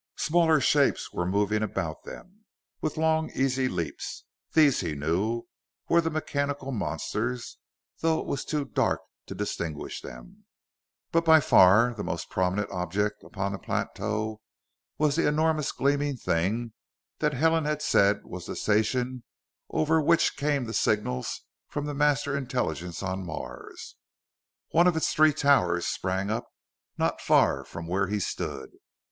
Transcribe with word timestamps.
Smaller 0.17 0.59
shapes 0.59 1.13
were 1.13 1.27
moving 1.27 1.61
about 1.61 2.05
them, 2.05 2.45
with 2.81 2.97
long 2.97 3.29
easy 3.35 3.67
leaps. 3.67 4.23
These, 4.51 4.79
he 4.79 4.95
knew, 4.95 5.43
were 5.89 6.01
the 6.01 6.09
mechanical 6.09 6.71
monsters, 6.71 7.59
though 7.99 8.19
it 8.19 8.25
was 8.25 8.43
too 8.43 8.65
dark 8.65 9.01
to 9.27 9.35
distinguish 9.35 10.01
them. 10.01 10.45
But 11.11 11.23
by 11.23 11.39
far 11.39 11.93
the 11.93 12.03
most 12.03 12.31
prominent 12.31 12.71
object 12.71 13.23
upon 13.23 13.51
the 13.51 13.59
plateau 13.59 14.41
was 14.97 15.15
the 15.17 15.27
enormous 15.27 15.71
gleaming 15.71 16.17
thing 16.17 16.73
that 17.19 17.35
Helen 17.35 17.65
had 17.65 17.83
said 17.83 18.25
was 18.25 18.47
the 18.47 18.55
station 18.55 19.21
over 19.69 20.01
which 20.01 20.35
came 20.35 20.65
the 20.65 20.73
signals 20.73 21.41
from 21.67 21.85
the 21.85 21.93
Master 21.93 22.35
Intelligence 22.35 23.03
on 23.03 23.23
Mars. 23.23 23.97
One 24.69 24.87
of 24.87 24.97
its 24.97 25.13
three 25.13 25.31
towers 25.31 25.85
sprang 25.85 26.31
up 26.31 26.47
not 26.97 27.21
far 27.21 27.63
from 27.63 27.85
where 27.85 28.07
he 28.07 28.19
stood. 28.19 28.71